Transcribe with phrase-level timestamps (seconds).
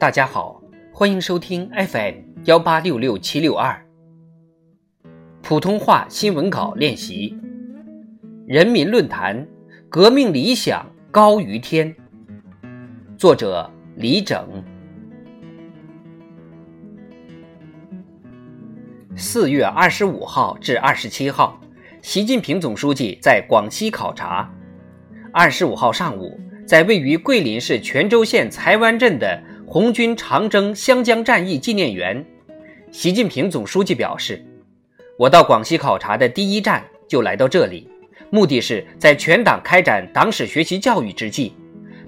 [0.00, 0.58] 大家好，
[0.94, 2.14] 欢迎收听 FM
[2.44, 3.78] 幺八六六七六二
[5.42, 7.38] 普通话新闻稿练习。
[8.46, 9.46] 人民论坛：
[9.90, 11.94] 革命理想高于天。
[13.18, 14.64] 作者：李整。
[19.14, 21.60] 四月二十五号至二十七号，
[22.00, 24.50] 习近平总书记在广西考察。
[25.30, 29.38] 二十五号上午，在位于桂林市全州县才湾镇的
[29.72, 32.26] 红军长征湘江战役纪念园，
[32.90, 34.44] 习近平总书记表示
[35.16, 37.88] ：“我到广西考察的第一站就来到这里，
[38.30, 41.52] 目的是在全党开展党史学习教育之际，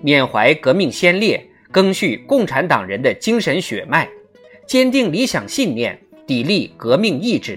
[0.00, 1.40] 缅怀革命先烈，
[1.72, 4.08] 赓续共产党人的精神血脉，
[4.66, 7.56] 坚定理想信念，砥砺革命意志。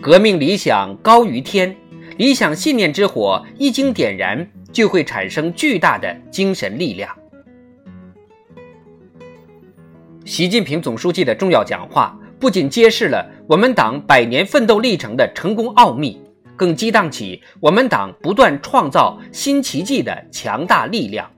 [0.00, 1.74] 革命理想高于天，
[2.16, 7.12] 理想信念之火一经点燃，就会产生巨大的精神力量。”
[10.30, 16.22] 习近平总书记的重要讲话不仅揭示了我们党百年奋斗历程的成功奥秘，
[16.54, 21.28] 更激荡起我们党不断创造新奇迹的强大力量。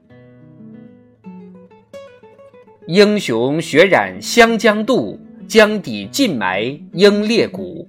[2.86, 6.60] 英雄血染湘江渡，江底尽埋
[6.92, 7.88] 英烈骨。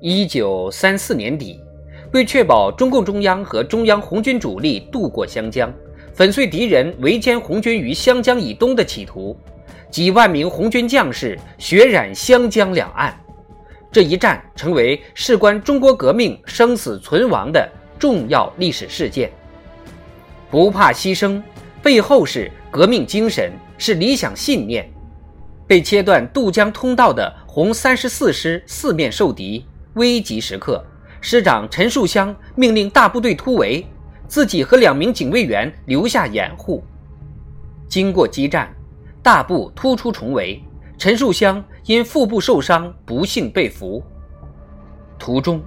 [0.00, 1.60] 一九三四年底，
[2.12, 5.74] 为确保中共中央和中央红军主力渡过湘江。
[6.18, 9.38] 粉碎敌人围歼红军于湘江以东的企图，
[9.88, 13.16] 几万名红军将士血染湘江两岸。
[13.92, 19.30] 这一战成为事关中国革命生死存亡的重要历史事件。
[20.50, 21.40] 不怕牺牲，
[21.84, 24.90] 背后是革命精神，是理想信念。
[25.68, 30.84] 被切断渡江通道的红三十四师四面受敌，危急时刻，
[31.20, 33.86] 师长陈树湘命令大部队突围。
[34.28, 36.84] 自己和两名警卫员留下掩护。
[37.88, 38.72] 经过激战，
[39.22, 40.62] 大部突出重围，
[40.98, 44.04] 陈树湘因腹部受伤不幸被俘。
[45.18, 45.60] 途中，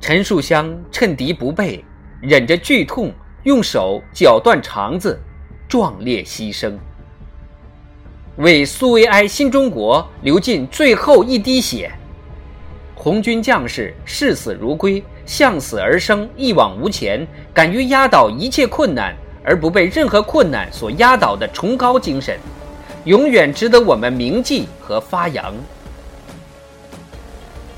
[0.00, 1.84] 陈树湘趁敌不备，
[2.22, 3.12] 忍着剧痛，
[3.44, 5.20] 用手绞断肠子，
[5.68, 6.72] 壮烈牺牲，
[8.38, 11.92] 为苏维埃新中国流尽最后一滴血。
[12.94, 15.04] 红军将士视死如归。
[15.26, 19.14] 向死而生，一往无前，敢于压倒一切困难
[19.44, 22.38] 而不被任何困难所压倒的崇高精神，
[23.04, 25.52] 永远值得我们铭记和发扬。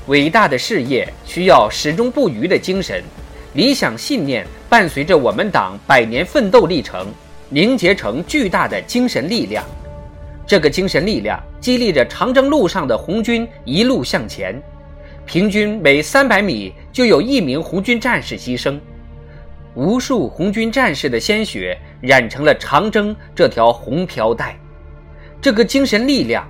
[0.05, 3.03] 伟大的事业需要始终不渝的精神，
[3.53, 7.07] 理想信念伴随着我们党百年奋斗历程，
[7.49, 9.63] 凝结成巨大的精神力量。
[10.47, 14.59] 这个精神力量激励着长征路上的红军一路向前。
[15.29, 18.79] 平均每三百米就有一名红军战士牺牲，
[19.75, 24.57] 无数红军战士的鲜血染成了长征这条红飘带。
[25.39, 26.47] 这个精神力量，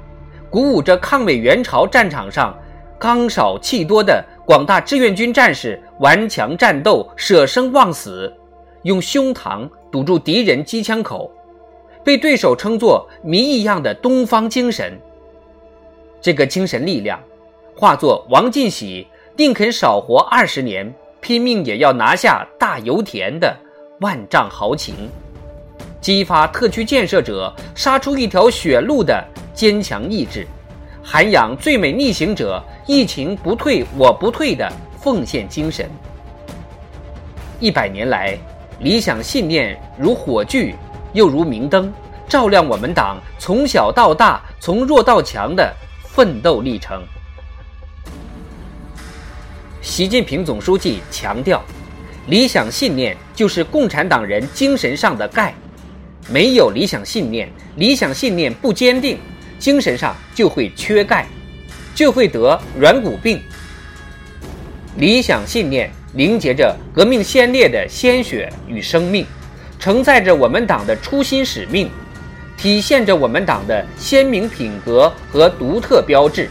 [0.50, 2.57] 鼓舞着抗美援朝战场上
[2.97, 8.34] 刚少气多的广大志愿军战士顽强战斗、舍生忘死，
[8.84, 11.29] 用胸膛堵住敌人机枪口，
[12.01, 14.97] 被对手称作谜一样的东方精神。
[16.22, 17.19] 这个精神力量。
[17.79, 19.07] 化作王进喜
[19.38, 23.56] 宁肯少活二十年，拼命也要拿下大油田的
[24.01, 24.94] 万丈豪情，
[26.01, 30.45] 激发特区建设者杀出一条血路的坚强意志，
[31.01, 34.69] 涵养最美逆行者疫情不退我不退的
[35.00, 35.89] 奉献精神。
[37.62, 38.38] 一百年来，
[38.81, 40.75] 理想信念如火炬，
[41.13, 41.89] 又如明灯，
[42.28, 45.73] 照亮我们党从小到大、从弱到强的
[46.03, 47.01] 奋斗历程。
[49.99, 51.61] 习近平总书记强调，
[52.27, 55.53] 理想信念就是共产党人精神上的钙，
[56.29, 59.17] 没有理想信念，理想信念不坚定，
[59.59, 61.27] 精神上就会缺钙，
[61.93, 63.41] 就会得软骨病。
[64.95, 69.25] 理想信念凝结着革命先烈的鲜血与生命，
[69.79, 71.91] 承载着我们党的初心使命，
[72.56, 76.50] 体现着我们党的鲜明品格和独特标志。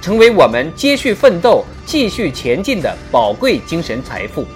[0.00, 4.46] 成为我们接续奋斗、继续前进的宝贵精神财富。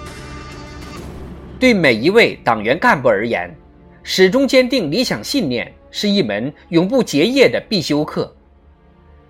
[1.59, 3.55] 对每一位党员干部而言，
[4.01, 8.33] 始终坚定理想信念是一门永不结业的必修课。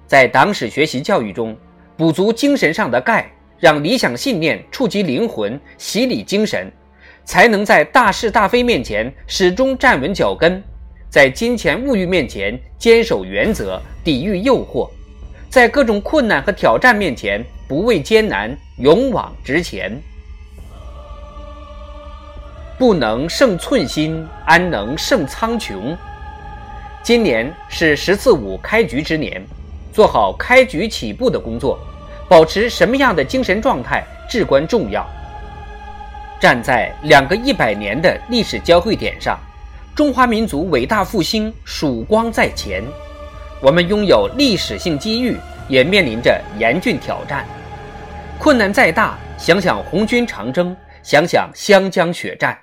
[0.08, 1.56] 在党史学习教育中，
[1.98, 3.30] 补足精神上的钙，
[3.60, 6.72] 让理想信念触及灵魂、洗礼精神，
[7.26, 10.64] 才能在大是大非面前始终站稳脚跟，
[11.10, 14.90] 在金钱物欲面前坚守原则，抵御诱惑。
[15.56, 19.90] 在各种困难和挑战面前，不畏艰难，勇往直前。
[22.78, 25.96] 不能胜寸心，安能胜苍穹？
[27.02, 29.42] 今年是“十四五”开局之年，
[29.94, 31.80] 做好开局起步的工作，
[32.28, 35.08] 保持什么样的精神状态至关重要。
[36.38, 39.40] 站在两个一百年的历史交汇点上，
[39.96, 42.84] 中华民族伟大复兴曙光在前。
[43.62, 45.38] 我们拥有历史性机遇，
[45.70, 47.48] 也面临着严峻挑战。
[48.38, 52.58] 困难再大，想想红军长征，想想湘江血战，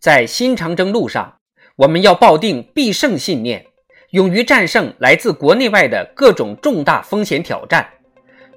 [0.00, 1.32] 在新长征路上，
[1.76, 3.64] 我们要抱定必胜信念，
[4.10, 7.86] 勇于战胜来自国内外的各种重大风险挑战，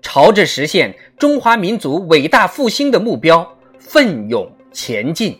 [0.02, 3.48] 朝着实现中华民族伟大复兴的目标
[3.80, 5.40] 奋勇前进。